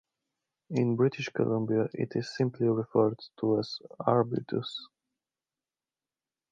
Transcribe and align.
In 0.71 0.95
British 0.95 1.29
Columbia 1.29 1.87
it 1.93 2.13
is 2.15 2.35
simply 2.35 2.65
referred 2.67 3.19
to 3.39 3.59
as 3.59 3.77
arbutus. 3.99 4.87